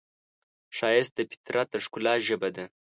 [0.77, 2.65] ښایست د فطرت د ښکلا ژبه ده